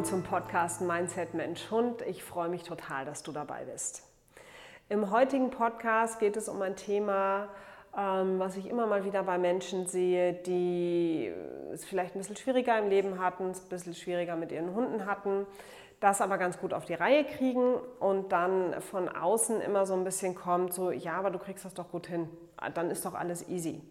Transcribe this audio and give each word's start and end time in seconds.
willkommen 0.00 0.22
zum 0.22 0.30
Podcast 0.30 0.80
Mindset 0.80 1.34
Mensch 1.34 1.70
Hund. 1.70 2.00
Ich 2.02 2.24
freue 2.24 2.48
mich 2.48 2.62
total, 2.62 3.04
dass 3.04 3.22
du 3.22 3.32
dabei 3.32 3.64
bist. 3.64 4.02
Im 4.88 5.10
heutigen 5.10 5.50
Podcast 5.50 6.18
geht 6.20 6.38
es 6.38 6.48
um 6.48 6.62
ein 6.62 6.74
Thema, 6.74 7.48
ähm, 7.94 8.38
was 8.38 8.56
ich 8.56 8.66
immer 8.66 8.86
mal 8.86 9.04
wieder 9.04 9.22
bei 9.24 9.36
Menschen 9.36 9.86
sehe, 9.86 10.32
die 10.32 11.30
es 11.70 11.84
vielleicht 11.84 12.14
ein 12.14 12.18
bisschen 12.18 12.36
schwieriger 12.36 12.78
im 12.78 12.88
Leben 12.88 13.18
hatten, 13.18 13.50
es 13.50 13.60
ein 13.60 13.68
bisschen 13.68 13.94
schwieriger 13.94 14.36
mit 14.36 14.52
ihren 14.52 14.74
Hunden 14.74 15.04
hatten, 15.04 15.46
das 16.00 16.22
aber 16.22 16.38
ganz 16.38 16.58
gut 16.58 16.72
auf 16.72 16.86
die 16.86 16.94
Reihe 16.94 17.24
kriegen 17.24 17.74
und 17.98 18.32
dann 18.32 18.80
von 18.80 19.06
außen 19.06 19.60
immer 19.60 19.84
so 19.84 19.92
ein 19.92 20.04
bisschen 20.04 20.34
kommt, 20.34 20.72
so, 20.72 20.92
ja, 20.92 21.12
aber 21.12 21.30
du 21.30 21.38
kriegst 21.38 21.66
das 21.66 21.74
doch 21.74 21.90
gut 21.90 22.06
hin, 22.06 22.26
dann 22.72 22.90
ist 22.90 23.04
doch 23.04 23.12
alles 23.12 23.46
easy. 23.50 23.82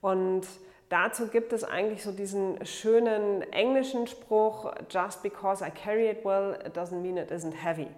Und 0.00 0.46
dazu 0.88 1.28
gibt 1.28 1.52
es 1.52 1.64
eigentlich 1.64 2.02
so 2.02 2.12
diesen 2.12 2.64
schönen 2.64 3.42
englischen 3.52 4.06
Spruch, 4.06 4.72
just 4.88 5.22
because 5.22 5.64
I 5.64 5.70
carry 5.70 6.08
it 6.08 6.24
well, 6.24 6.58
it 6.64 6.76
doesn't 6.76 7.00
mean 7.00 7.16
it 7.16 7.30
isn't 7.30 7.54
heavy. 7.54 7.88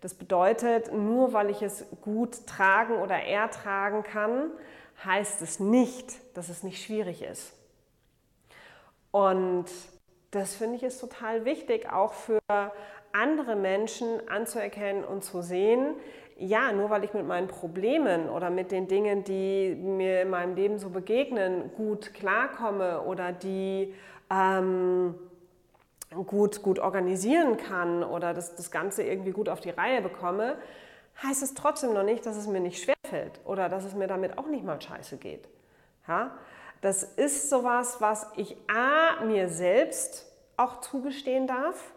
Das 0.00 0.14
bedeutet, 0.14 0.92
nur 0.92 1.32
weil 1.32 1.50
ich 1.50 1.62
es 1.62 1.84
gut 2.02 2.46
tragen 2.46 2.96
oder 2.96 3.16
ertragen 3.16 4.02
kann, 4.02 4.50
heißt 5.04 5.42
es 5.42 5.60
nicht, 5.60 6.36
dass 6.36 6.48
es 6.48 6.62
nicht 6.62 6.82
schwierig 6.82 7.22
ist. 7.22 7.52
Und 9.10 9.66
das 10.30 10.54
finde 10.54 10.76
ich 10.76 10.82
ist 10.82 11.00
total 11.00 11.44
wichtig, 11.44 11.90
auch 11.90 12.12
für 12.12 12.40
andere 13.12 13.56
Menschen 13.56 14.28
anzuerkennen 14.28 15.04
und 15.04 15.24
zu 15.24 15.40
sehen, 15.40 15.94
ja, 16.38 16.72
nur 16.72 16.90
weil 16.90 17.04
ich 17.04 17.14
mit 17.14 17.26
meinen 17.26 17.48
Problemen 17.48 18.28
oder 18.28 18.50
mit 18.50 18.70
den 18.70 18.88
Dingen, 18.88 19.24
die 19.24 19.74
mir 19.74 20.22
in 20.22 20.30
meinem 20.30 20.54
Leben 20.54 20.78
so 20.78 20.90
begegnen, 20.90 21.70
gut 21.76 22.12
klarkomme 22.12 23.02
oder 23.02 23.32
die 23.32 23.94
ähm, 24.30 25.14
gut, 26.10 26.62
gut 26.62 26.78
organisieren 26.78 27.56
kann 27.56 28.04
oder 28.04 28.34
das, 28.34 28.54
das 28.54 28.70
Ganze 28.70 29.02
irgendwie 29.02 29.32
gut 29.32 29.48
auf 29.48 29.60
die 29.60 29.70
Reihe 29.70 30.02
bekomme, 30.02 30.56
heißt 31.22 31.42
es 31.42 31.54
trotzdem 31.54 31.94
noch 31.94 32.02
nicht, 32.02 32.26
dass 32.26 32.36
es 32.36 32.46
mir 32.46 32.60
nicht 32.60 32.82
schwerfällt 32.82 33.40
oder 33.44 33.68
dass 33.68 33.84
es 33.84 33.94
mir 33.94 34.06
damit 34.06 34.38
auch 34.38 34.46
nicht 34.46 34.64
mal 34.64 34.80
scheiße 34.80 35.16
geht. 35.16 35.48
Ja? 36.06 36.36
Das 36.82 37.02
ist 37.02 37.48
sowas, 37.48 38.00
was 38.00 38.30
ich 38.36 38.56
A, 38.68 39.24
mir 39.24 39.48
selbst 39.48 40.30
auch 40.56 40.80
zugestehen 40.80 41.46
darf. 41.46 41.92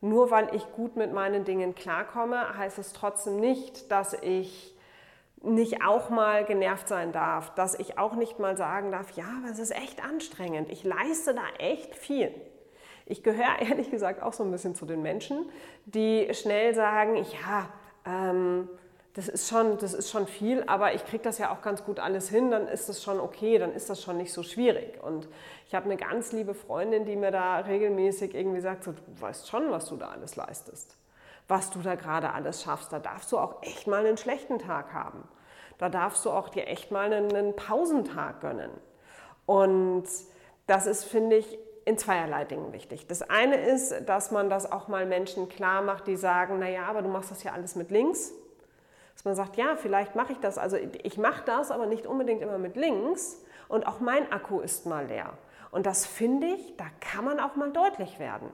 Nur 0.00 0.30
weil 0.30 0.54
ich 0.54 0.70
gut 0.72 0.96
mit 0.96 1.12
meinen 1.12 1.44
Dingen 1.44 1.74
klarkomme, 1.74 2.56
heißt 2.56 2.78
es 2.78 2.92
trotzdem 2.92 3.36
nicht, 3.36 3.90
dass 3.90 4.14
ich 4.14 4.74
nicht 5.42 5.84
auch 5.84 6.10
mal 6.10 6.44
genervt 6.44 6.88
sein 6.88 7.12
darf, 7.12 7.54
dass 7.54 7.78
ich 7.78 7.98
auch 7.98 8.14
nicht 8.14 8.38
mal 8.38 8.56
sagen 8.56 8.90
darf, 8.92 9.12
ja, 9.12 9.24
aber 9.38 9.50
es 9.50 9.58
ist 9.58 9.74
echt 9.74 10.04
anstrengend, 10.04 10.70
ich 10.70 10.84
leiste 10.84 11.34
da 11.34 11.42
echt 11.58 11.94
viel. 11.94 12.34
Ich 13.06 13.22
gehöre 13.22 13.60
ehrlich 13.60 13.90
gesagt 13.90 14.22
auch 14.22 14.32
so 14.32 14.44
ein 14.44 14.50
bisschen 14.50 14.74
zu 14.74 14.86
den 14.86 15.02
Menschen, 15.02 15.50
die 15.86 16.28
schnell 16.32 16.74
sagen, 16.74 17.16
ja, 17.16 17.68
ähm, 18.06 18.68
das 19.14 19.28
ist, 19.28 19.48
schon, 19.48 19.76
das 19.78 19.92
ist 19.92 20.10
schon 20.10 20.28
viel, 20.28 20.62
aber 20.68 20.94
ich 20.94 21.04
kriege 21.04 21.24
das 21.24 21.38
ja 21.38 21.52
auch 21.52 21.62
ganz 21.62 21.84
gut 21.84 21.98
alles 21.98 22.28
hin, 22.28 22.52
dann 22.52 22.68
ist 22.68 22.88
das 22.88 23.02
schon 23.02 23.18
okay, 23.18 23.58
dann 23.58 23.72
ist 23.72 23.90
das 23.90 24.02
schon 24.02 24.16
nicht 24.16 24.32
so 24.32 24.44
schwierig. 24.44 25.02
Und 25.02 25.28
ich 25.66 25.74
habe 25.74 25.86
eine 25.86 25.96
ganz 25.96 26.30
liebe 26.30 26.54
Freundin, 26.54 27.04
die 27.04 27.16
mir 27.16 27.32
da 27.32 27.58
regelmäßig 27.58 28.34
irgendwie 28.34 28.60
sagt, 28.60 28.84
so, 28.84 28.92
du 28.92 29.00
weißt 29.20 29.48
schon, 29.48 29.70
was 29.72 29.86
du 29.86 29.96
da 29.96 30.10
alles 30.10 30.36
leistest, 30.36 30.96
was 31.48 31.70
du 31.70 31.80
da 31.80 31.96
gerade 31.96 32.32
alles 32.32 32.62
schaffst. 32.62 32.92
Da 32.92 33.00
darfst 33.00 33.32
du 33.32 33.38
auch 33.38 33.62
echt 33.62 33.88
mal 33.88 34.06
einen 34.06 34.16
schlechten 34.16 34.60
Tag 34.60 34.92
haben. 34.92 35.26
Da 35.78 35.88
darfst 35.88 36.24
du 36.24 36.30
auch 36.30 36.48
dir 36.48 36.68
echt 36.68 36.92
mal 36.92 37.12
einen, 37.12 37.56
Pausentag 37.56 38.40
gönnen. 38.40 38.70
Und 39.44 40.04
das 40.68 40.86
ist, 40.86 41.04
finde 41.04 41.36
ich, 41.36 41.58
in 41.84 41.98
zweierlei 41.98 42.44
Dingen 42.44 42.72
wichtig. 42.72 43.08
Das 43.08 43.22
eine 43.22 43.56
ist, 43.56 44.08
dass 44.08 44.30
man 44.30 44.50
das 44.50 44.70
auch 44.70 44.86
mal 44.86 45.04
Menschen 45.04 45.48
klar 45.48 45.82
macht, 45.82 46.06
die 46.06 46.16
sagen, 46.16 46.60
naja, 46.60 46.84
aber 46.84 47.02
du 47.02 47.08
machst 47.08 47.32
das 47.32 47.42
ja 47.42 47.52
alles 47.52 47.74
mit 47.74 47.90
links 47.90 48.34
dass 49.20 49.26
man 49.26 49.36
sagt, 49.36 49.58
ja, 49.58 49.76
vielleicht 49.76 50.16
mache 50.16 50.32
ich 50.32 50.38
das. 50.38 50.56
Also 50.56 50.78
ich 50.78 51.18
mache 51.18 51.42
das, 51.44 51.70
aber 51.70 51.84
nicht 51.84 52.06
unbedingt 52.06 52.40
immer 52.40 52.56
mit 52.56 52.74
links. 52.74 53.36
Und 53.68 53.86
auch 53.86 54.00
mein 54.00 54.32
Akku 54.32 54.60
ist 54.60 54.86
mal 54.86 55.08
leer. 55.08 55.34
Und 55.70 55.84
das 55.84 56.06
finde 56.06 56.46
ich, 56.46 56.74
da 56.78 56.86
kann 57.00 57.26
man 57.26 57.38
auch 57.38 57.54
mal 57.54 57.70
deutlich 57.70 58.18
werden. 58.18 58.48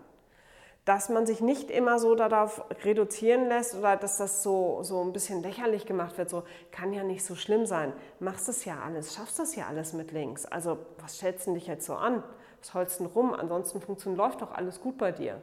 Dass 0.84 1.08
man 1.08 1.24
sich 1.24 1.40
nicht 1.40 1.70
immer 1.70 2.00
so 2.00 2.16
darauf 2.16 2.64
reduzieren 2.82 3.46
lässt 3.46 3.76
oder 3.76 3.96
dass 3.96 4.18
das 4.18 4.42
so, 4.42 4.82
so 4.82 5.02
ein 5.02 5.12
bisschen 5.12 5.40
lächerlich 5.40 5.86
gemacht 5.86 6.18
wird, 6.18 6.30
so 6.30 6.42
kann 6.72 6.92
ja 6.92 7.04
nicht 7.04 7.24
so 7.24 7.36
schlimm 7.36 7.64
sein. 7.64 7.92
Machst 8.18 8.48
es 8.48 8.64
ja 8.64 8.78
alles, 8.84 9.14
schaffst 9.14 9.38
das 9.38 9.54
ja 9.54 9.68
alles 9.68 9.92
mit 9.92 10.10
links. 10.10 10.46
Also 10.46 10.78
was 10.98 11.14
stellst 11.14 11.46
du 11.46 11.54
dich 11.54 11.68
jetzt 11.68 11.86
so 11.86 11.94
an? 11.94 12.24
Was 12.58 12.74
holst 12.74 12.98
du 12.98 13.04
rum? 13.04 13.34
Ansonsten 13.34 13.80
funktioniert, 13.80 14.18
läuft 14.18 14.42
doch 14.42 14.52
alles 14.52 14.80
gut 14.80 14.98
bei 14.98 15.12
dir. 15.12 15.40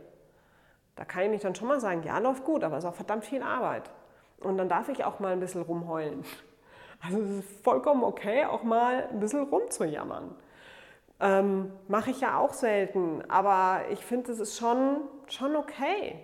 Da 0.97 1.05
kann 1.05 1.23
ich 1.23 1.29
mich 1.29 1.41
dann 1.41 1.55
schon 1.55 1.69
mal 1.69 1.79
sagen, 1.79 2.03
ja, 2.03 2.17
läuft 2.17 2.43
gut, 2.43 2.65
aber 2.65 2.75
es 2.75 2.83
ist 2.83 2.89
auch 2.89 2.95
verdammt 2.95 3.23
viel 3.23 3.41
Arbeit. 3.41 3.89
Und 4.39 4.57
dann 4.57 4.69
darf 4.69 4.89
ich 4.89 5.03
auch 5.05 5.19
mal 5.19 5.33
ein 5.33 5.39
bisschen 5.39 5.61
rumheulen. 5.61 6.23
Also 7.01 7.19
es 7.19 7.29
ist 7.39 7.63
vollkommen 7.63 8.03
okay, 8.03 8.45
auch 8.45 8.63
mal 8.63 9.07
ein 9.11 9.19
bisschen 9.19 9.43
rumzujammern. 9.43 10.35
Ähm, 11.19 11.71
Mache 11.87 12.11
ich 12.11 12.21
ja 12.21 12.37
auch 12.37 12.53
selten, 12.53 13.23
aber 13.29 13.81
ich 13.91 14.05
finde, 14.05 14.31
es 14.31 14.39
ist 14.39 14.57
schon, 14.57 15.01
schon 15.27 15.55
okay, 15.55 16.15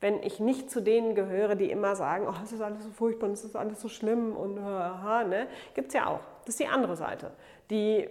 wenn 0.00 0.22
ich 0.22 0.38
nicht 0.38 0.70
zu 0.70 0.80
denen 0.80 1.14
gehöre, 1.14 1.54
die 1.54 1.70
immer 1.70 1.96
sagen, 1.96 2.26
oh, 2.28 2.34
es 2.44 2.52
ist 2.52 2.60
alles 2.60 2.84
so 2.84 2.90
furchtbar, 2.90 3.30
es 3.30 3.44
ist 3.44 3.56
alles 3.56 3.80
so 3.80 3.88
schlimm 3.88 4.36
und 4.36 4.58
aha, 4.58 5.24
ne? 5.24 5.48
Gibt 5.74 5.88
es 5.88 5.94
ja 5.94 6.06
auch. 6.06 6.20
Das 6.44 6.50
ist 6.50 6.60
die 6.60 6.68
andere 6.68 6.96
Seite, 6.96 7.32
die, 7.70 8.08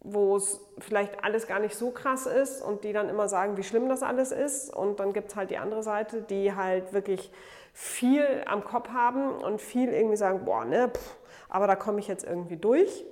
wo 0.00 0.36
es 0.36 0.60
vielleicht 0.78 1.24
alles 1.24 1.46
gar 1.46 1.58
nicht 1.58 1.74
so 1.74 1.90
krass 1.90 2.26
ist 2.26 2.62
und 2.62 2.84
die 2.84 2.92
dann 2.92 3.08
immer 3.08 3.28
sagen, 3.28 3.56
wie 3.56 3.62
schlimm 3.62 3.88
das 3.88 4.02
alles 4.02 4.32
ist. 4.32 4.74
Und 4.74 5.00
dann 5.00 5.12
gibt 5.12 5.30
es 5.30 5.36
halt 5.36 5.50
die 5.50 5.58
andere 5.58 5.82
Seite, 5.82 6.22
die 6.22 6.54
halt 6.54 6.92
wirklich 6.92 7.32
viel 7.72 8.42
am 8.46 8.64
Kopf 8.64 8.88
haben 8.90 9.30
und 9.30 9.60
viel 9.60 9.92
irgendwie 9.92 10.16
sagen, 10.16 10.44
boah, 10.44 10.64
ne, 10.64 10.90
pff, 10.92 11.16
aber 11.48 11.66
da 11.66 11.76
komme 11.76 12.00
ich 12.00 12.08
jetzt 12.08 12.24
irgendwie 12.24 12.56
durch. 12.56 13.04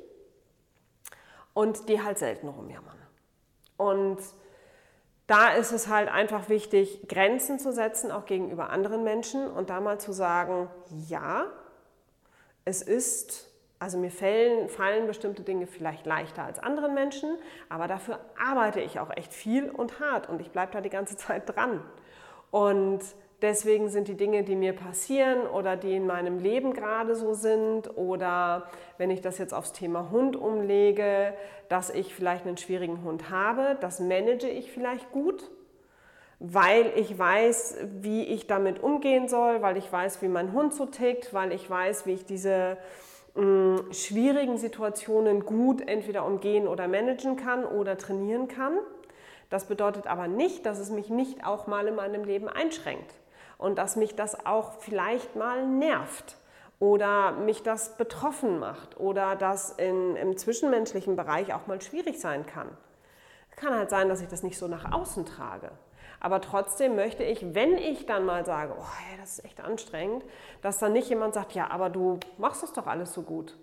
Und 1.55 1.89
die 1.89 2.03
halt 2.03 2.19
selten 2.19 2.49
rumjammern. 2.49 2.99
Und 3.77 4.19
da 5.27 5.55
ist 5.55 5.73
es 5.73 5.89
halt 5.89 6.09
einfach 6.09 6.49
wichtig, 6.49 7.09
Grenzen 7.09 7.59
zu 7.59 7.73
setzen, 7.73 8.13
auch 8.13 8.27
gegenüber 8.27 8.71
anderen 8.71 9.03
Menschen 9.03 9.51
und 9.51 9.71
da 9.71 9.81
mal 9.81 9.99
zu 9.99 10.13
sagen, 10.13 10.69
ja, 11.09 11.47
es 12.65 12.83
ist, 12.83 13.46
also 13.79 13.99
mir 13.99 14.11
fallen, 14.11 14.69
fallen 14.69 15.07
bestimmte 15.07 15.43
Dinge 15.43 15.67
vielleicht 15.67 16.07
leichter 16.07 16.45
als 16.45 16.59
anderen 16.59 16.95
Menschen, 16.95 17.37
aber 17.69 17.87
dafür 17.89 18.21
arbeite 18.43 18.81
ich 18.81 18.99
auch 19.01 19.11
echt 19.15 19.33
viel 19.33 19.71
und 19.71 20.01
hart 20.01 20.29
und 20.29 20.41
ich 20.41 20.51
bleibe 20.51 20.73
da 20.73 20.81
die 20.81 20.91
ganze 20.91 21.17
Zeit 21.17 21.55
dran. 21.55 21.83
Und 22.51 23.03
Deswegen 23.43 23.91
sind 23.91 24.09
die 24.09 24.17
Dinge, 24.17 24.45
die 24.45 24.57
mir 24.57 24.73
passieren 24.73 25.47
oder 25.47 25.77
die 25.77 25.95
in 25.95 26.07
meinem 26.07 26.39
Leben 26.39 26.73
gerade 26.73 27.15
so 27.15 27.35
sind 27.35 27.95
oder 27.99 28.71
wenn 28.97 29.11
ich 29.11 29.21
das 29.21 29.37
jetzt 29.37 29.53
aufs 29.53 29.73
Thema 29.73 30.11
Hund 30.11 30.37
umlege, 30.37 31.35
dass 31.69 31.91
ich 31.91 32.15
vielleicht 32.15 32.47
einen 32.47 32.57
schwierigen 32.57 33.05
Hund 33.05 33.29
habe, 33.29 33.77
das 33.81 34.01
manage 34.01 34.49
ich 34.49 34.73
vielleicht 34.73 35.13
gut, 35.13 35.51
weil 36.39 36.91
ich 36.97 37.19
weiß, 37.19 37.77
wie 38.01 38.25
ich 38.25 38.47
damit 38.47 38.83
umgehen 38.83 39.29
soll, 39.29 39.61
weil 39.61 39.77
ich 39.77 39.93
weiß, 39.93 40.23
wie 40.23 40.29
mein 40.29 40.53
Hund 40.53 40.73
so 40.73 40.87
tickt, 40.87 41.35
weil 41.35 41.53
ich 41.53 41.69
weiß, 41.69 42.07
wie 42.07 42.13
ich 42.13 42.25
diese 42.25 42.79
schwierigen 43.93 44.59
Situationen 44.59 45.45
gut 45.45 45.87
entweder 45.87 46.25
umgehen 46.25 46.67
oder 46.67 46.89
managen 46.89 47.37
kann 47.37 47.65
oder 47.65 47.99
trainieren 47.99 48.49
kann. 48.49 48.79
Das 49.51 49.67
bedeutet 49.67 50.07
aber 50.07 50.27
nicht, 50.29 50.67
dass 50.67 50.79
es 50.79 50.91
mich 50.91 51.09
nicht 51.09 51.47
auch 51.47 51.67
mal 51.67 51.87
in 51.87 51.95
meinem 51.95 52.25
Leben 52.25 52.49
einschränkt 52.49 53.15
und 53.59 53.79
dass 53.79 53.97
mich 53.97 54.17
das 54.17 54.47
auch 54.47 54.73
vielleicht 54.81 55.37
mal 55.37 55.67
nervt 55.67 56.37
oder 56.79 57.33
mich 57.33 57.63
das 57.63 57.97
betroffen 57.97 58.59
macht 58.59 58.99
oder 58.99 59.37
das 59.37 59.71
in, 59.71 60.17
im 60.17 60.37
zwischenmenschlichen 60.37 61.17
Bereich 61.17 61.55
auch 61.55 61.67
mal 61.67 61.81
schwierig 61.81 62.21
sein 62.21 62.45
kann. 62.45 62.69
Kann 63.57 63.75
halt 63.75 63.89
sein, 63.89 64.09
dass 64.09 64.21
ich 64.21 64.29
das 64.29 64.43
nicht 64.43 64.59
so 64.59 64.69
nach 64.69 64.93
außen 64.93 65.25
trage. 65.25 65.71
Aber 66.27 66.41
trotzdem 66.41 66.97
möchte 66.97 67.23
ich, 67.23 67.55
wenn 67.55 67.79
ich 67.79 68.05
dann 68.05 68.25
mal 68.25 68.45
sage, 68.45 68.75
oh, 68.77 68.85
hey, 68.99 69.17
das 69.21 69.39
ist 69.39 69.45
echt 69.45 69.61
anstrengend, 69.61 70.25
dass 70.61 70.79
dann 70.79 70.93
nicht 70.93 71.09
jemand 71.09 71.35
sagt, 71.35 71.53
ja, 71.53 71.71
aber 71.71 71.89
du 71.89 72.19
machst 72.37 72.65
das 72.65 72.73
doch 72.73 72.89
alles 72.89 73.15
so 73.15 73.23
gut. 73.23 73.57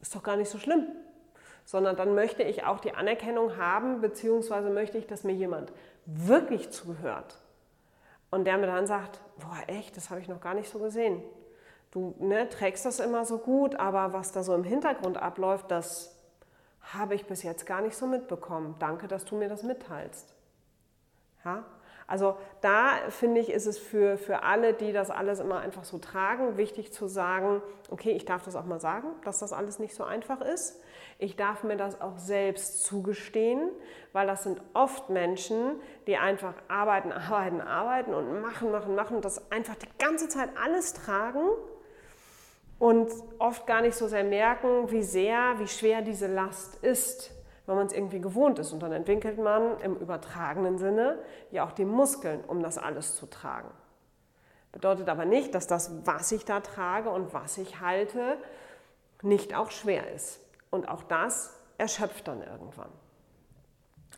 Ist 0.00 0.12
doch 0.12 0.24
gar 0.24 0.34
nicht 0.34 0.50
so 0.50 0.58
schlimm. 0.58 0.88
Sondern 1.64 1.94
dann 1.94 2.16
möchte 2.16 2.42
ich 2.42 2.64
auch 2.64 2.80
die 2.80 2.92
Anerkennung 2.92 3.56
haben, 3.56 4.00
beziehungsweise 4.00 4.68
möchte 4.68 4.98
ich, 4.98 5.06
dass 5.06 5.22
mir 5.22 5.34
jemand 5.34 5.70
wirklich 6.06 6.70
zuhört 6.70 7.36
und 8.32 8.46
der 8.46 8.58
mir 8.58 8.66
dann 8.66 8.88
sagt, 8.88 9.20
boah, 9.38 9.62
echt, 9.68 9.96
das 9.96 10.10
habe 10.10 10.20
ich 10.20 10.26
noch 10.26 10.40
gar 10.40 10.54
nicht 10.54 10.68
so 10.68 10.80
gesehen. 10.80 11.22
Du 11.92 12.16
ne, 12.18 12.48
trägst 12.48 12.84
das 12.84 12.98
immer 12.98 13.24
so 13.24 13.38
gut, 13.38 13.76
aber 13.76 14.12
was 14.12 14.32
da 14.32 14.42
so 14.42 14.56
im 14.56 14.64
Hintergrund 14.64 15.18
abläuft, 15.18 15.70
das 15.70 16.16
habe 16.80 17.14
ich 17.14 17.26
bis 17.26 17.44
jetzt 17.44 17.64
gar 17.64 17.80
nicht 17.80 17.96
so 17.96 18.08
mitbekommen. 18.08 18.74
Danke, 18.80 19.06
dass 19.06 19.24
du 19.24 19.36
mir 19.36 19.48
das 19.48 19.62
mitteilst. 19.62 20.34
Ja? 21.44 21.62
Also 22.06 22.36
da 22.60 22.90
finde 23.08 23.40
ich, 23.40 23.50
ist 23.50 23.66
es 23.66 23.78
für, 23.78 24.16
für 24.16 24.44
alle, 24.44 24.74
die 24.74 24.92
das 24.92 25.10
alles 25.10 25.40
immer 25.40 25.58
einfach 25.58 25.84
so 25.84 25.98
tragen, 25.98 26.56
wichtig 26.56 26.92
zu 26.92 27.08
sagen, 27.08 27.62
okay, 27.90 28.12
ich 28.12 28.24
darf 28.24 28.44
das 28.44 28.54
auch 28.54 28.64
mal 28.64 28.80
sagen, 28.80 29.08
dass 29.24 29.40
das 29.40 29.52
alles 29.52 29.80
nicht 29.80 29.94
so 29.94 30.04
einfach 30.04 30.40
ist. 30.40 30.80
Ich 31.18 31.34
darf 31.34 31.64
mir 31.64 31.76
das 31.76 32.00
auch 32.00 32.18
selbst 32.18 32.84
zugestehen, 32.84 33.70
weil 34.12 34.26
das 34.26 34.44
sind 34.44 34.60
oft 34.72 35.10
Menschen, 35.10 35.80
die 36.06 36.16
einfach 36.16 36.54
arbeiten, 36.68 37.10
arbeiten, 37.12 37.60
arbeiten 37.60 38.14
und 38.14 38.40
machen, 38.40 38.70
machen, 38.70 38.94
machen, 38.94 39.20
das 39.20 39.50
einfach 39.50 39.74
die 39.74 39.88
ganze 39.98 40.28
Zeit 40.28 40.50
alles 40.62 40.92
tragen 40.92 41.40
und 42.78 43.10
oft 43.38 43.66
gar 43.66 43.80
nicht 43.80 43.96
so 43.96 44.06
sehr 44.06 44.24
merken, 44.24 44.90
wie 44.92 45.02
sehr, 45.02 45.54
wie 45.58 45.66
schwer 45.66 46.02
diese 46.02 46.28
Last 46.28 46.84
ist 46.84 47.35
weil 47.66 47.76
man 47.76 47.86
es 47.86 47.92
irgendwie 47.92 48.20
gewohnt 48.20 48.58
ist. 48.58 48.72
Und 48.72 48.80
dann 48.80 48.92
entwickelt 48.92 49.38
man 49.38 49.78
im 49.80 49.96
übertragenen 49.96 50.78
Sinne 50.78 51.18
ja 51.50 51.64
auch 51.66 51.72
die 51.72 51.84
Muskeln, 51.84 52.42
um 52.46 52.62
das 52.62 52.78
alles 52.78 53.16
zu 53.16 53.26
tragen. 53.26 53.70
Bedeutet 54.72 55.08
aber 55.08 55.24
nicht, 55.24 55.54
dass 55.54 55.66
das, 55.66 56.06
was 56.06 56.32
ich 56.32 56.44
da 56.44 56.60
trage 56.60 57.10
und 57.10 57.32
was 57.32 57.58
ich 57.58 57.80
halte, 57.80 58.36
nicht 59.22 59.54
auch 59.54 59.70
schwer 59.70 60.12
ist. 60.12 60.40
Und 60.70 60.88
auch 60.88 61.02
das 61.02 61.58
erschöpft 61.78 62.28
dann 62.28 62.42
irgendwann. 62.42 62.90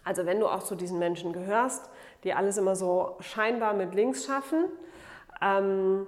Also 0.04 0.26
wenn 0.26 0.40
du 0.40 0.48
auch 0.48 0.62
zu 0.62 0.74
diesen 0.74 0.98
Menschen 0.98 1.32
gehörst, 1.32 1.90
die 2.24 2.32
alles 2.32 2.56
immer 2.56 2.76
so 2.76 3.16
scheinbar 3.20 3.74
mit 3.74 3.94
links 3.94 4.24
schaffen, 4.24 4.64
ähm, 5.40 6.06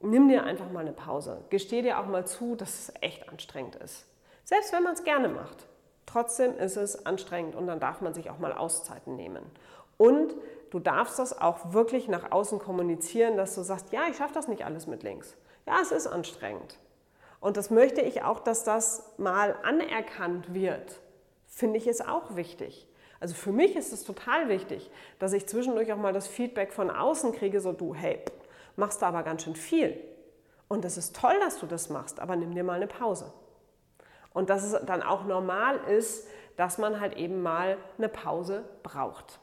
nimm 0.00 0.28
dir 0.28 0.44
einfach 0.44 0.70
mal 0.70 0.80
eine 0.80 0.92
Pause. 0.92 1.44
Gesteh 1.50 1.82
dir 1.82 2.00
auch 2.00 2.06
mal 2.06 2.26
zu, 2.26 2.56
dass 2.56 2.88
es 2.88 2.94
echt 3.00 3.28
anstrengend 3.28 3.76
ist. 3.76 4.06
Selbst 4.44 4.72
wenn 4.72 4.82
man 4.82 4.94
es 4.94 5.04
gerne 5.04 5.28
macht. 5.28 5.66
Trotzdem 6.06 6.56
ist 6.58 6.76
es 6.76 7.06
anstrengend 7.06 7.54
und 7.54 7.66
dann 7.66 7.80
darf 7.80 8.00
man 8.00 8.14
sich 8.14 8.30
auch 8.30 8.38
mal 8.38 8.52
Auszeiten 8.52 9.16
nehmen. 9.16 9.42
Und 9.96 10.34
du 10.70 10.78
darfst 10.78 11.18
das 11.18 11.40
auch 11.40 11.72
wirklich 11.72 12.08
nach 12.08 12.32
außen 12.32 12.58
kommunizieren, 12.58 13.36
dass 13.36 13.54
du 13.54 13.62
sagst, 13.62 13.92
ja, 13.92 14.02
ich 14.10 14.16
schaffe 14.16 14.34
das 14.34 14.48
nicht 14.48 14.64
alles 14.64 14.86
mit 14.86 15.02
links. 15.02 15.36
Ja, 15.66 15.78
es 15.80 15.92
ist 15.92 16.06
anstrengend. 16.06 16.78
Und 17.40 17.56
das 17.56 17.70
möchte 17.70 18.00
ich 18.00 18.22
auch, 18.22 18.40
dass 18.40 18.64
das 18.64 19.12
mal 19.16 19.56
anerkannt 19.62 20.54
wird. 20.54 21.00
Finde 21.46 21.78
ich 21.78 21.86
es 21.86 22.00
auch 22.00 22.36
wichtig. 22.36 22.88
Also 23.20 23.34
für 23.34 23.52
mich 23.52 23.76
ist 23.76 23.92
es 23.92 24.02
total 24.02 24.48
wichtig, 24.48 24.90
dass 25.20 25.32
ich 25.32 25.46
zwischendurch 25.46 25.92
auch 25.92 25.98
mal 25.98 26.12
das 26.12 26.26
Feedback 26.26 26.72
von 26.72 26.90
außen 26.90 27.32
kriege, 27.32 27.60
so 27.60 27.72
du, 27.72 27.94
hey, 27.94 28.20
machst 28.74 29.02
du 29.02 29.06
aber 29.06 29.22
ganz 29.22 29.44
schön 29.44 29.54
viel. 29.54 29.96
Und 30.66 30.84
es 30.84 30.96
ist 30.96 31.14
toll, 31.14 31.34
dass 31.40 31.58
du 31.58 31.66
das 31.66 31.90
machst, 31.90 32.18
aber 32.18 32.34
nimm 32.34 32.54
dir 32.54 32.64
mal 32.64 32.74
eine 32.74 32.86
Pause. 32.86 33.32
Und 34.32 34.50
dass 34.50 34.64
es 34.64 34.78
dann 34.86 35.02
auch 35.02 35.24
normal 35.24 35.78
ist, 35.88 36.28
dass 36.56 36.78
man 36.78 37.00
halt 37.00 37.16
eben 37.16 37.42
mal 37.42 37.76
eine 37.98 38.08
Pause 38.08 38.64
braucht. 38.82 39.38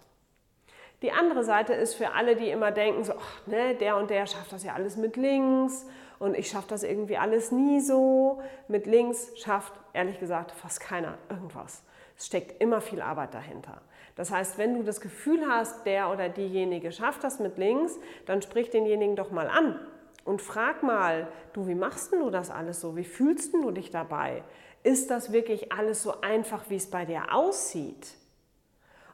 Die 1.02 1.12
andere 1.12 1.44
Seite 1.44 1.74
ist 1.74 1.94
für 1.94 2.14
alle, 2.14 2.36
die 2.36 2.50
immer 2.50 2.72
denken, 2.72 3.04
so, 3.04 3.14
ach, 3.18 3.48
ne, 3.48 3.74
der 3.76 3.96
und 3.96 4.10
der 4.10 4.26
schafft 4.28 4.52
das 4.52 4.64
ja 4.64 4.74
alles 4.74 4.98
mit 4.98 5.16
links 5.16 5.86
und 6.20 6.38
ich 6.38 6.50
schaffe 6.50 6.68
das 6.70 6.84
irgendwie 6.84 7.18
alles 7.18 7.52
nie 7.52 7.80
so. 7.80 8.42
Mit 8.68 8.86
links 8.86 9.32
schafft, 9.38 9.74
ehrlich 9.94 10.20
gesagt, 10.20 10.52
fast 10.52 10.82
keiner 10.82 11.18
irgendwas. 11.30 11.84
Es 12.18 12.26
steckt 12.26 12.62
immer 12.62 12.82
viel 12.82 13.02
Arbeit 13.02 13.34
dahinter. 13.34 13.82
Das 14.18 14.32
heißt, 14.32 14.58
wenn 14.58 14.74
du 14.74 14.84
das 14.84 15.00
Gefühl 15.00 15.48
hast, 15.50 15.86
der 15.86 16.12
oder 16.12 16.28
diejenige 16.28 16.92
schafft 16.92 17.24
das 17.24 17.40
mit 17.40 17.58
links, 17.58 17.98
dann 18.26 18.42
sprich 18.42 18.70
denjenigen 18.70 19.16
doch 19.16 19.32
mal 19.32 19.48
an 19.48 19.80
und 20.26 20.42
frag 20.42 20.84
mal, 20.84 21.30
du, 21.54 21.68
wie 21.68 21.76
machst 21.76 22.12
du 22.12 22.30
das 22.30 22.52
alles 22.52 22.82
so? 22.82 22.98
Wie 22.98 23.06
fühlst 23.06 23.54
du 23.54 23.72
dich 23.72 23.90
dabei? 23.90 24.44
Ist 24.84 25.10
das 25.10 25.32
wirklich 25.32 25.72
alles 25.72 26.04
so 26.04 26.22
einfach, 26.22 26.70
wie 26.70 26.76
es 26.76 26.90
bei 26.90 27.06
dir 27.06 27.34
aussieht? 27.34 28.16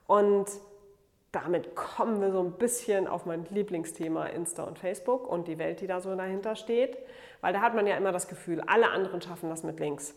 Und 0.08 0.48
damit 1.32 1.76
kommen 1.76 2.22
wir 2.22 2.32
so 2.32 2.40
ein 2.40 2.54
bisschen 2.54 3.08
auf 3.08 3.26
mein 3.26 3.46
Lieblingsthema 3.50 4.28
Insta 4.28 4.64
und 4.64 4.80
Facebook 4.80 5.28
und 5.28 5.48
die 5.48 5.58
Welt, 5.58 5.82
die 5.82 5.88
da 5.88 6.00
so 6.00 6.16
dahinter 6.16 6.56
steht. 6.56 6.98
Weil 7.42 7.54
da 7.54 7.62
hat 7.62 7.76
man 7.76 7.88
ja 7.88 7.98
immer 7.98 8.12
das 8.12 8.28
Gefühl, 8.28 8.62
alle 8.62 8.90
anderen 8.90 9.22
schaffen 9.22 9.50
das 9.50 9.64
mit 9.64 9.80
links. 9.80 10.14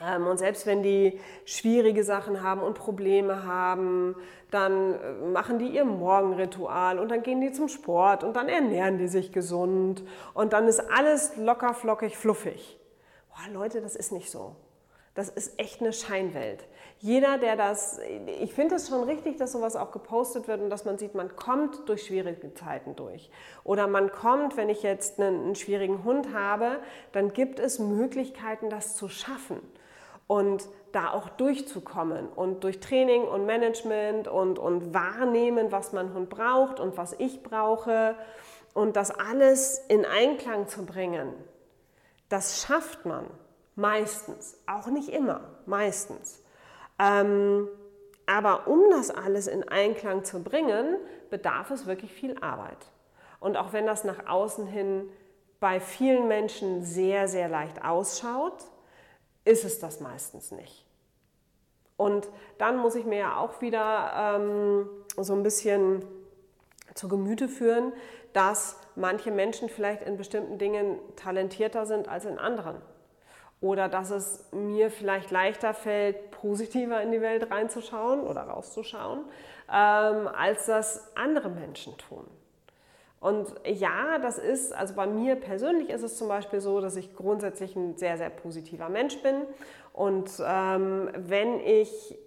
Ähm, 0.00 0.26
und 0.26 0.36
selbst 0.36 0.66
wenn 0.66 0.82
die 0.82 1.18
schwierige 1.46 2.04
Sachen 2.04 2.42
haben 2.42 2.60
und 2.60 2.74
Probleme 2.74 3.44
haben, 3.44 4.14
dann 4.50 4.94
äh, 4.94 5.12
machen 5.32 5.58
die 5.58 5.68
ihr 5.68 5.84
Morgenritual 5.84 6.98
und 6.98 7.10
dann 7.10 7.22
gehen 7.22 7.40
die 7.40 7.52
zum 7.52 7.68
Sport 7.68 8.22
und 8.22 8.36
dann 8.36 8.48
ernähren 8.48 8.98
die 8.98 9.08
sich 9.08 9.32
gesund 9.32 10.02
und 10.34 10.52
dann 10.52 10.68
ist 10.68 10.80
alles 10.90 11.36
locker, 11.36 11.72
flockig, 11.72 12.16
fluffig 12.16 12.75
boah, 13.36 13.52
Leute, 13.52 13.80
das 13.80 13.96
ist 13.96 14.12
nicht 14.12 14.30
so. 14.30 14.56
Das 15.14 15.28
ist 15.30 15.58
echt 15.58 15.80
eine 15.80 15.92
Scheinwelt. 15.94 16.64
Jeder, 16.98 17.38
der 17.38 17.56
das, 17.56 17.98
ich 18.40 18.52
finde 18.52 18.74
es 18.76 18.88
schon 18.88 19.04
richtig, 19.04 19.36
dass 19.38 19.52
sowas 19.52 19.76
auch 19.76 19.90
gepostet 19.90 20.46
wird 20.46 20.60
und 20.60 20.70
dass 20.70 20.84
man 20.84 20.98
sieht, 20.98 21.14
man 21.14 21.36
kommt 21.36 21.88
durch 21.88 22.06
schwierige 22.06 22.52
Zeiten 22.54 22.96
durch. 22.96 23.30
Oder 23.64 23.86
man 23.86 24.12
kommt, 24.12 24.56
wenn 24.56 24.68
ich 24.68 24.82
jetzt 24.82 25.18
einen, 25.18 25.44
einen 25.44 25.54
schwierigen 25.54 26.04
Hund 26.04 26.34
habe, 26.34 26.80
dann 27.12 27.32
gibt 27.32 27.60
es 27.60 27.78
Möglichkeiten, 27.78 28.68
das 28.68 28.94
zu 28.94 29.08
schaffen 29.08 29.60
und 30.26 30.68
da 30.92 31.12
auch 31.12 31.28
durchzukommen 31.30 32.28
und 32.28 32.64
durch 32.64 32.80
Training 32.80 33.22
und 33.24 33.46
Management 33.46 34.28
und, 34.28 34.58
und 34.58 34.92
wahrnehmen, 34.92 35.72
was 35.72 35.92
mein 35.92 36.12
Hund 36.12 36.28
braucht 36.28 36.78
und 36.78 36.96
was 36.96 37.14
ich 37.18 37.42
brauche 37.42 38.16
und 38.74 38.96
das 38.96 39.10
alles 39.10 39.78
in 39.88 40.04
Einklang 40.04 40.68
zu 40.68 40.84
bringen 40.84 41.32
das 42.28 42.62
schafft 42.62 43.04
man 43.04 43.26
meistens, 43.74 44.58
auch 44.66 44.86
nicht 44.86 45.08
immer, 45.08 45.40
meistens. 45.66 46.42
Ähm, 46.98 47.68
aber 48.26 48.66
um 48.66 48.90
das 48.90 49.10
alles 49.10 49.46
in 49.46 49.68
Einklang 49.68 50.24
zu 50.24 50.42
bringen, 50.42 50.96
bedarf 51.30 51.70
es 51.70 51.86
wirklich 51.86 52.12
viel 52.12 52.36
Arbeit. 52.40 52.90
Und 53.38 53.56
auch 53.56 53.72
wenn 53.72 53.86
das 53.86 54.04
nach 54.04 54.26
außen 54.26 54.66
hin 54.66 55.08
bei 55.60 55.78
vielen 55.80 56.26
Menschen 56.26 56.82
sehr, 56.82 57.28
sehr 57.28 57.48
leicht 57.48 57.84
ausschaut, 57.84 58.64
ist 59.44 59.64
es 59.64 59.78
das 59.78 60.00
meistens 60.00 60.50
nicht. 60.50 60.84
Und 61.96 62.28
dann 62.58 62.76
muss 62.78 62.94
ich 62.94 63.06
mir 63.06 63.18
ja 63.18 63.36
auch 63.38 63.62
wieder 63.62 64.36
ähm, 64.36 64.88
so 65.16 65.32
ein 65.34 65.42
bisschen 65.42 66.04
zu 66.96 67.08
Gemüte 67.08 67.48
führen, 67.48 67.92
dass 68.32 68.78
manche 68.96 69.30
Menschen 69.30 69.68
vielleicht 69.68 70.02
in 70.02 70.16
bestimmten 70.16 70.58
Dingen 70.58 70.98
talentierter 71.16 71.86
sind 71.86 72.08
als 72.08 72.24
in 72.24 72.38
anderen. 72.38 72.76
Oder 73.60 73.88
dass 73.88 74.10
es 74.10 74.44
mir 74.52 74.90
vielleicht 74.90 75.30
leichter 75.30 75.72
fällt, 75.72 76.30
positiver 76.30 77.00
in 77.02 77.12
die 77.12 77.22
Welt 77.22 77.50
reinzuschauen 77.50 78.20
oder 78.20 78.42
rauszuschauen, 78.42 79.20
ähm, 79.72 80.28
als 80.28 80.66
das 80.66 81.16
andere 81.16 81.48
Menschen 81.48 81.96
tun. 81.96 82.26
Und 83.18 83.48
ja, 83.64 84.18
das 84.18 84.38
ist, 84.38 84.74
also 84.74 84.94
bei 84.94 85.06
mir 85.06 85.36
persönlich 85.36 85.88
ist 85.88 86.02
es 86.02 86.16
zum 86.16 86.28
Beispiel 86.28 86.60
so, 86.60 86.80
dass 86.80 86.96
ich 86.96 87.16
grundsätzlich 87.16 87.74
ein 87.74 87.96
sehr, 87.96 88.18
sehr 88.18 88.30
positiver 88.30 88.88
Mensch 88.88 89.20
bin. 89.22 89.42
Und 89.92 90.30
ähm, 90.46 91.10
wenn 91.16 91.58
ich 91.60 92.18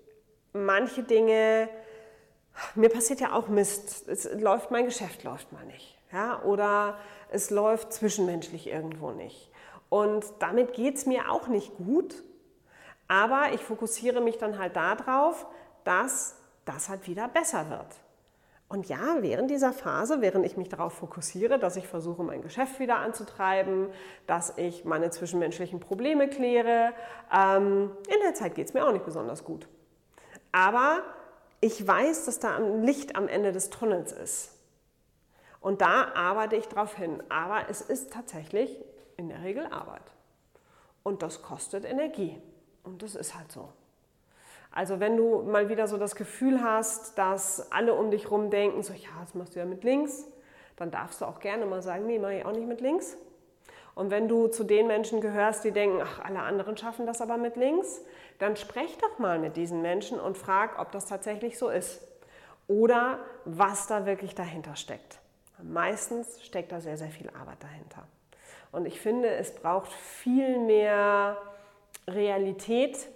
manche 0.52 1.04
Dinge, 1.04 1.70
mir 2.76 2.90
passiert 2.90 3.20
ja 3.20 3.34
auch 3.34 3.48
Mist, 3.48 4.08
es 4.08 4.30
läuft, 4.34 4.72
mein 4.72 4.86
Geschäft 4.86 5.24
läuft 5.24 5.52
mal 5.52 5.66
nicht 5.66 6.00
ja, 6.12 6.42
oder 6.44 6.98
es 7.30 7.50
läuft 7.50 7.94
zwischenmenschlich 7.94 8.68
irgendwo 8.68 9.12
nicht. 9.12 9.52
Und 9.90 10.26
damit 10.40 10.74
geht 10.74 10.96
es 10.96 11.06
mir 11.06 11.32
auch 11.32 11.48
nicht 11.48 11.76
gut, 11.78 12.24
aber 13.08 13.54
ich 13.54 13.62
fokussiere 13.62 14.22
mich 14.22 14.38
dann 14.38 14.60
halt 14.60 14.76
darauf, 14.76 15.48
dass 15.84 16.38
das 16.66 16.90
halt 16.90 17.08
wieder 17.08 17.28
besser 17.28 17.70
wird. 17.70 17.88
Und 18.68 18.88
ja, 18.88 19.18
während 19.22 19.50
dieser 19.50 19.74
Phase, 19.74 20.22
während 20.22 20.46
ich 20.46 20.56
mich 20.56 20.70
darauf 20.70 20.94
fokussiere, 20.94 21.58
dass 21.58 21.76
ich 21.76 21.88
versuche, 21.88 22.22
mein 22.22 22.44
Geschäft 22.44 22.80
wieder 22.80 22.98
anzutreiben, 22.98 23.88
dass 24.28 24.56
ich 24.58 24.86
meine 24.86 25.10
zwischenmenschlichen 25.10 25.80
Probleme 25.80 26.28
kläre, 26.28 26.94
ähm, 27.36 27.90
in 28.08 28.20
der 28.24 28.36
Zeit 28.36 28.54
geht 28.54 28.68
es 28.68 28.76
mir 28.76 28.86
auch 28.86 28.92
nicht 28.92 29.06
besonders 29.06 29.44
gut. 29.44 29.68
Aber 30.52 31.02
ich 31.62 31.86
weiß, 31.86 32.26
dass 32.26 32.40
da 32.40 32.56
ein 32.56 32.84
Licht 32.84 33.16
am 33.16 33.28
Ende 33.28 33.52
des 33.52 33.70
Tunnels 33.70 34.12
ist. 34.12 34.56
Und 35.62 35.82
da 35.82 36.14
arbeite 36.14 36.56
ich 36.56 36.68
darauf 36.68 36.96
hin. 36.96 37.22
Aber 37.30 37.70
es 37.70 37.82
ist 37.82 38.14
tatsächlich 38.14 38.78
in 39.18 39.30
der 39.30 39.44
Regel 39.44 39.66
Arbeit. 39.66 40.04
Und 41.04 41.22
das 41.22 41.42
kostet 41.42 41.86
Energie. 41.86 42.42
Und 42.84 43.04
das 43.04 43.16
ist 43.16 43.36
halt 43.36 43.52
so. 43.52 43.70
Also 44.72 45.00
wenn 45.00 45.18
du 45.18 45.42
mal 45.42 45.68
wieder 45.70 45.88
so 45.88 45.98
das 45.98 46.16
Gefühl 46.16 46.64
hast, 46.64 47.18
dass 47.18 47.72
alle 47.72 47.94
um 47.94 48.12
dich 48.12 48.30
rum 48.30 48.50
denken, 48.50 48.84
so 48.84 48.94
ja, 48.94 49.10
das 49.22 49.34
machst 49.34 49.56
du 49.56 49.60
ja 49.60 49.66
mit 49.66 49.84
links, 49.84 50.26
dann 50.76 50.92
darfst 50.92 51.22
du 51.22 51.26
auch 51.26 51.40
gerne 51.40 51.66
mal 51.66 51.82
sagen, 51.82 52.06
nee, 52.06 52.20
mache 52.20 52.36
ich 52.36 52.46
auch 52.46 52.52
nicht 52.52 52.68
mit 52.68 52.80
links. 52.80 53.18
Und 54.00 54.12
wenn 54.12 54.30
du 54.30 54.48
zu 54.48 54.64
den 54.64 54.88
Menschen 54.88 55.20
gehörst, 55.20 55.66
die 55.66 55.72
denken, 55.72 56.00
ach, 56.02 56.24
alle 56.24 56.40
anderen 56.40 56.78
schaffen 56.78 57.06
das 57.06 57.20
aber 57.20 57.36
mit 57.36 57.58
links, 57.58 58.00
dann 58.38 58.56
sprech 58.56 58.98
doch 58.98 59.20
mal 59.20 59.40
mit 59.40 59.58
diesen 59.58 59.82
Menschen 59.82 60.22
und 60.22 60.38
frag, 60.38 60.80
ob 60.80 60.94
das 60.94 61.06
tatsächlich 61.06 61.58
so 61.58 61.68
ist. 61.68 62.00
Oder 62.70 63.20
was 63.44 63.88
da 63.88 64.06
wirklich 64.06 64.36
dahinter 64.36 64.78
steckt. 64.78 65.20
Meistens 65.62 66.42
steckt 66.42 66.72
da 66.72 66.80
sehr, 66.80 66.98
sehr 66.98 67.10
viel 67.10 67.30
Arbeit 67.42 67.58
dahinter. 67.60 68.08
Und 68.72 68.86
ich 68.86 69.02
finde, 69.02 69.32
es 69.32 69.54
braucht 69.54 69.92
viel 69.92 70.60
mehr 70.60 71.36
Realität 72.08 73.10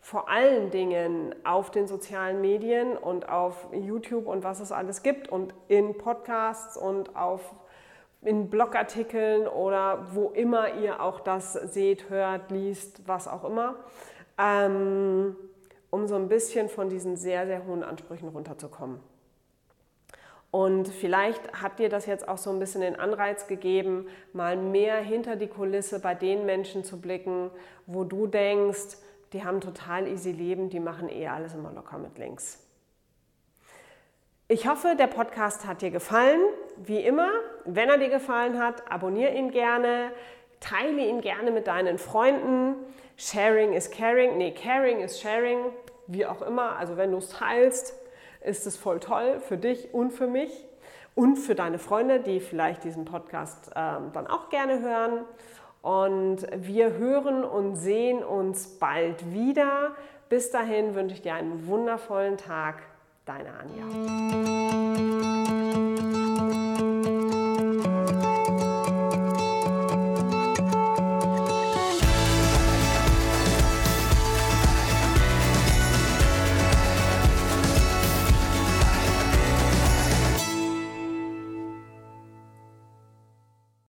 vor 0.00 0.30
allen 0.30 0.70
Dingen 0.70 1.34
auf 1.44 1.70
den 1.70 1.86
sozialen 1.86 2.40
Medien 2.40 2.96
und 2.96 3.28
auf 3.28 3.66
YouTube 3.72 4.26
und 4.26 4.42
was 4.42 4.60
es 4.60 4.72
alles 4.72 5.02
gibt 5.02 5.28
und 5.28 5.52
in 5.68 5.98
Podcasts 5.98 6.78
und 6.78 7.14
auf 7.14 7.42
in 8.22 8.50
Blogartikeln 8.50 9.46
oder 9.46 10.08
wo 10.12 10.30
immer 10.30 10.74
ihr 10.74 11.00
auch 11.00 11.20
das 11.20 11.52
seht, 11.52 12.10
hört, 12.10 12.50
liest, 12.50 13.06
was 13.06 13.28
auch 13.28 13.44
immer, 13.44 13.76
ähm, 14.38 15.36
um 15.90 16.06
so 16.06 16.16
ein 16.16 16.28
bisschen 16.28 16.68
von 16.68 16.88
diesen 16.88 17.16
sehr, 17.16 17.46
sehr 17.46 17.64
hohen 17.66 17.82
Ansprüchen 17.82 18.28
runterzukommen. 18.28 19.00
Und 20.50 20.88
vielleicht 20.88 21.60
hat 21.60 21.78
dir 21.78 21.88
das 21.88 22.06
jetzt 22.06 22.26
auch 22.26 22.38
so 22.38 22.50
ein 22.50 22.58
bisschen 22.58 22.80
den 22.80 22.96
Anreiz 22.96 23.46
gegeben, 23.46 24.06
mal 24.32 24.56
mehr 24.56 24.96
hinter 24.96 25.36
die 25.36 25.46
Kulisse 25.46 26.00
bei 26.00 26.14
den 26.14 26.46
Menschen 26.46 26.84
zu 26.84 27.00
blicken, 27.00 27.50
wo 27.86 28.04
du 28.04 28.26
denkst, 28.26 28.96
die 29.34 29.44
haben 29.44 29.60
total 29.60 30.08
easy 30.08 30.32
Leben, 30.32 30.70
die 30.70 30.80
machen 30.80 31.10
eh 31.10 31.28
alles 31.28 31.54
immer 31.54 31.70
locker 31.72 31.98
mit 31.98 32.16
links. 32.16 32.64
Ich 34.48 34.66
hoffe, 34.66 34.96
der 34.98 35.08
Podcast 35.08 35.66
hat 35.66 35.82
dir 35.82 35.90
gefallen. 35.90 36.40
Wie 36.78 37.00
immer, 37.00 37.28
wenn 37.68 37.88
er 37.88 37.98
dir 37.98 38.08
gefallen 38.08 38.58
hat, 38.58 38.90
abonniere 38.90 39.34
ihn 39.34 39.50
gerne, 39.50 40.10
teile 40.60 41.02
ihn 41.02 41.20
gerne 41.20 41.50
mit 41.50 41.66
deinen 41.66 41.98
Freunden. 41.98 42.74
Sharing 43.16 43.72
is 43.72 43.90
caring, 43.90 44.38
nee, 44.38 44.52
caring 44.52 45.00
is 45.00 45.20
sharing, 45.20 45.58
wie 46.06 46.24
auch 46.24 46.42
immer. 46.42 46.76
Also 46.76 46.96
wenn 46.96 47.10
du 47.10 47.18
es 47.18 47.30
teilst, 47.30 47.94
ist 48.40 48.66
es 48.66 48.76
voll 48.76 49.00
toll 49.00 49.40
für 49.40 49.56
dich 49.56 49.92
und 49.92 50.12
für 50.12 50.26
mich 50.26 50.50
und 51.14 51.36
für 51.36 51.54
deine 51.54 51.78
Freunde, 51.78 52.20
die 52.20 52.40
vielleicht 52.40 52.84
diesen 52.84 53.04
Podcast 53.04 53.70
ähm, 53.74 54.10
dann 54.12 54.26
auch 54.26 54.50
gerne 54.50 54.80
hören. 54.80 55.24
Und 55.82 56.46
wir 56.54 56.92
hören 56.94 57.44
und 57.44 57.76
sehen 57.76 58.22
uns 58.22 58.78
bald 58.78 59.32
wieder. 59.32 59.96
Bis 60.28 60.50
dahin 60.50 60.94
wünsche 60.94 61.14
ich 61.14 61.22
dir 61.22 61.34
einen 61.34 61.66
wundervollen 61.66 62.36
Tag. 62.36 62.82
Deine 63.24 63.50
Anja. 63.50 65.37